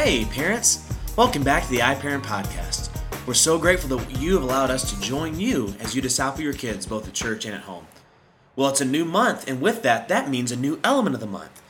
Hey, 0.00 0.24
parents! 0.26 0.88
Welcome 1.16 1.42
back 1.42 1.64
to 1.64 1.70
the 1.70 1.80
iParent 1.80 2.22
Podcast. 2.22 2.88
We're 3.26 3.34
so 3.34 3.58
grateful 3.58 3.98
that 3.98 4.20
you 4.20 4.34
have 4.34 4.44
allowed 4.44 4.70
us 4.70 4.88
to 4.90 5.00
join 5.00 5.40
you 5.40 5.74
as 5.80 5.96
you 5.96 6.00
disciple 6.00 6.40
your 6.40 6.52
kids 6.52 6.86
both 6.86 7.08
at 7.08 7.14
church 7.14 7.44
and 7.44 7.52
at 7.52 7.62
home. 7.62 7.88
Well, 8.54 8.68
it's 8.68 8.80
a 8.80 8.84
new 8.84 9.04
month, 9.04 9.48
and 9.48 9.60
with 9.60 9.82
that, 9.82 10.06
that 10.06 10.30
means 10.30 10.52
a 10.52 10.56
new 10.56 10.78
element 10.84 11.14
of 11.14 11.20
the 11.20 11.26
month. 11.26 11.60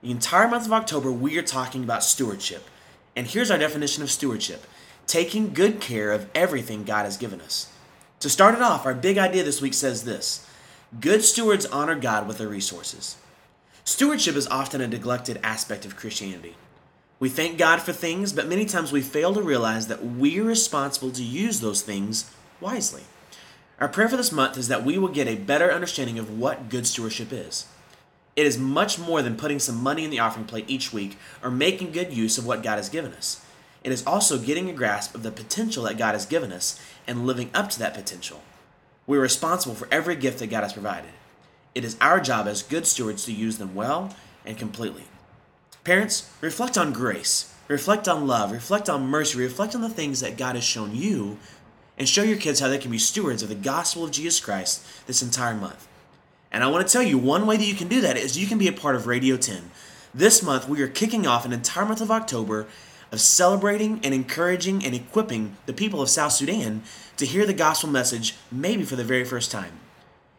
The 0.00 0.12
entire 0.12 0.46
month 0.46 0.64
of 0.66 0.72
October, 0.72 1.10
we 1.10 1.36
are 1.38 1.42
talking 1.42 1.82
about 1.82 2.04
stewardship. 2.04 2.70
And 3.16 3.26
here's 3.26 3.50
our 3.50 3.58
definition 3.58 4.04
of 4.04 4.12
stewardship 4.12 4.64
taking 5.08 5.52
good 5.52 5.80
care 5.80 6.12
of 6.12 6.30
everything 6.36 6.84
God 6.84 7.04
has 7.04 7.16
given 7.16 7.40
us. 7.40 7.72
To 8.20 8.30
start 8.30 8.54
it 8.54 8.62
off, 8.62 8.86
our 8.86 8.94
big 8.94 9.18
idea 9.18 9.42
this 9.42 9.60
week 9.60 9.74
says 9.74 10.04
this 10.04 10.48
Good 11.00 11.24
stewards 11.24 11.66
honor 11.66 11.96
God 11.96 12.28
with 12.28 12.38
their 12.38 12.48
resources. 12.48 13.16
Stewardship 13.82 14.36
is 14.36 14.46
often 14.46 14.80
a 14.80 14.86
neglected 14.86 15.40
aspect 15.42 15.84
of 15.84 15.96
Christianity. 15.96 16.54
We 17.18 17.30
thank 17.30 17.56
God 17.56 17.80
for 17.80 17.94
things, 17.94 18.34
but 18.34 18.46
many 18.46 18.66
times 18.66 18.92
we 18.92 19.00
fail 19.00 19.32
to 19.32 19.42
realize 19.42 19.86
that 19.86 20.04
we 20.04 20.38
are 20.38 20.44
responsible 20.44 21.10
to 21.12 21.22
use 21.22 21.60
those 21.60 21.80
things 21.80 22.30
wisely. 22.60 23.04
Our 23.80 23.88
prayer 23.88 24.08
for 24.08 24.18
this 24.18 24.32
month 24.32 24.58
is 24.58 24.68
that 24.68 24.84
we 24.84 24.98
will 24.98 25.08
get 25.08 25.26
a 25.26 25.36
better 25.36 25.72
understanding 25.72 26.18
of 26.18 26.38
what 26.38 26.68
good 26.68 26.86
stewardship 26.86 27.32
is. 27.32 27.66
It 28.34 28.46
is 28.46 28.58
much 28.58 28.98
more 28.98 29.22
than 29.22 29.36
putting 29.36 29.58
some 29.58 29.82
money 29.82 30.04
in 30.04 30.10
the 30.10 30.18
offering 30.18 30.44
plate 30.44 30.66
each 30.68 30.92
week 30.92 31.16
or 31.42 31.50
making 31.50 31.92
good 31.92 32.12
use 32.12 32.36
of 32.36 32.46
what 32.46 32.62
God 32.62 32.76
has 32.76 32.90
given 32.90 33.14
us. 33.14 33.42
It 33.82 33.92
is 33.92 34.06
also 34.06 34.38
getting 34.38 34.68
a 34.68 34.74
grasp 34.74 35.14
of 35.14 35.22
the 35.22 35.30
potential 35.30 35.84
that 35.84 35.96
God 35.96 36.12
has 36.12 36.26
given 36.26 36.52
us 36.52 36.78
and 37.06 37.26
living 37.26 37.48
up 37.54 37.70
to 37.70 37.78
that 37.78 37.94
potential. 37.94 38.42
We 39.06 39.16
are 39.16 39.22
responsible 39.22 39.74
for 39.74 39.88
every 39.90 40.16
gift 40.16 40.40
that 40.40 40.50
God 40.50 40.64
has 40.64 40.74
provided. 40.74 41.10
It 41.74 41.84
is 41.84 41.96
our 42.00 42.20
job 42.20 42.46
as 42.46 42.62
good 42.62 42.86
stewards 42.86 43.24
to 43.24 43.32
use 43.32 43.56
them 43.56 43.74
well 43.74 44.14
and 44.44 44.58
completely. 44.58 45.04
Parents, 45.86 46.28
reflect 46.40 46.76
on 46.76 46.92
grace, 46.92 47.54
reflect 47.68 48.08
on 48.08 48.26
love, 48.26 48.50
reflect 48.50 48.88
on 48.88 49.06
mercy, 49.06 49.38
reflect 49.38 49.72
on 49.72 49.82
the 49.82 49.88
things 49.88 50.18
that 50.18 50.36
God 50.36 50.56
has 50.56 50.64
shown 50.64 50.96
you, 50.96 51.38
and 51.96 52.08
show 52.08 52.24
your 52.24 52.38
kids 52.38 52.58
how 52.58 52.66
they 52.66 52.76
can 52.76 52.90
be 52.90 52.98
stewards 52.98 53.40
of 53.40 53.48
the 53.48 53.54
gospel 53.54 54.02
of 54.02 54.10
Jesus 54.10 54.40
Christ 54.40 54.84
this 55.06 55.22
entire 55.22 55.54
month. 55.54 55.86
And 56.50 56.64
I 56.64 56.66
want 56.66 56.84
to 56.84 56.92
tell 56.92 57.04
you 57.04 57.18
one 57.18 57.46
way 57.46 57.56
that 57.56 57.64
you 57.64 57.76
can 57.76 57.86
do 57.86 58.00
that 58.00 58.16
is 58.16 58.36
you 58.36 58.48
can 58.48 58.58
be 58.58 58.66
a 58.66 58.72
part 58.72 58.96
of 58.96 59.06
Radio 59.06 59.36
10. 59.36 59.70
This 60.12 60.42
month, 60.42 60.68
we 60.68 60.82
are 60.82 60.88
kicking 60.88 61.24
off 61.24 61.44
an 61.44 61.52
entire 61.52 61.86
month 61.86 62.00
of 62.00 62.10
October 62.10 62.66
of 63.12 63.20
celebrating 63.20 64.00
and 64.02 64.12
encouraging 64.12 64.84
and 64.84 64.92
equipping 64.92 65.56
the 65.66 65.72
people 65.72 66.02
of 66.02 66.10
South 66.10 66.32
Sudan 66.32 66.82
to 67.16 67.26
hear 67.26 67.46
the 67.46 67.54
gospel 67.54 67.88
message 67.88 68.34
maybe 68.50 68.82
for 68.82 68.96
the 68.96 69.04
very 69.04 69.24
first 69.24 69.52
time. 69.52 69.78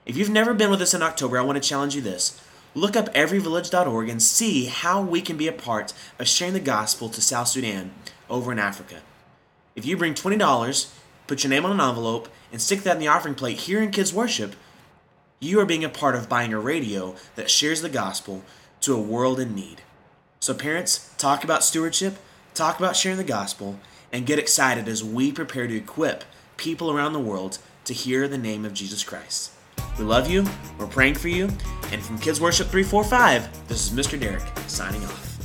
If 0.06 0.18
you've 0.18 0.30
never 0.30 0.54
been 0.54 0.70
with 0.70 0.82
us 0.82 0.94
in 0.94 1.02
October, 1.02 1.38
I 1.38 1.42
want 1.44 1.62
to 1.62 1.70
challenge 1.70 1.96
you 1.96 2.02
this. 2.02 2.38
Look 2.78 2.96
up 2.96 3.12
everyvillage.org 3.16 4.08
and 4.08 4.22
see 4.22 4.66
how 4.66 5.02
we 5.02 5.20
can 5.20 5.36
be 5.36 5.48
a 5.48 5.52
part 5.52 5.94
of 6.20 6.28
sharing 6.28 6.54
the 6.54 6.60
gospel 6.60 7.10
to 7.10 7.24
South 7.24 7.48
Sudan 7.48 7.90
over 8.30 8.52
in 8.52 8.60
Africa. 8.60 8.98
If 9.76 9.84
you 9.84 9.98
bring 9.98 10.14
$20, 10.14 10.94
put 11.26 11.44
your 11.44 11.50
name 11.50 11.66
on 11.66 11.72
an 11.72 11.82
envelope, 11.82 12.30
and 12.52 12.62
stick 12.62 12.82
that 12.82 12.98
in 12.98 13.00
the 13.00 13.08
offering 13.08 13.34
plate 13.34 13.62
here 13.62 13.82
in 13.82 13.90
Kids 13.90 14.14
Worship, 14.14 14.56
you 15.40 15.60
are 15.60 15.66
being 15.66 15.84
a 15.84 15.90
part 15.90 16.14
of 16.14 16.30
buying 16.30 16.54
a 16.54 16.60
radio 16.60 17.16
that 17.34 17.50
shares 17.50 17.82
the 17.82 17.90
gospel 17.90 18.44
to 18.82 18.94
a 18.94 19.02
world 19.02 19.40
in 19.40 19.56
need. 19.56 19.82
So, 20.40 20.54
parents, 20.54 21.12
talk 21.18 21.44
about 21.44 21.64
stewardship, 21.64 22.20
talk 22.54 22.78
about 22.78 22.96
sharing 22.96 23.18
the 23.18 23.24
gospel, 23.24 23.80
and 24.14 24.28
get 24.28 24.38
excited 24.38 24.88
as 24.88 25.04
we 25.04 25.32
prepare 25.32 25.66
to 25.66 25.76
equip 25.76 26.26
people 26.58 26.92
around 26.92 27.14
the 27.14 27.20
world 27.20 27.58
to 27.86 27.96
hear 27.96 28.28
the 28.28 28.38
name 28.38 28.66
of 28.66 28.76
Jesus 28.76 29.04
Christ. 29.04 29.52
We 29.98 30.06
love 30.06 30.30
you. 30.30 30.46
We're 30.78 30.86
praying 30.86 31.16
for 31.16 31.30
you. 31.30 31.50
And 31.92 32.04
from 32.04 32.20
Kids 32.20 32.42
Worship 32.42 32.68
345, 32.68 33.68
this 33.68 33.92
is 33.92 33.98
Mr. 33.98 34.20
Derek 34.20 34.44
signing 34.68 35.04
off. 35.04 35.37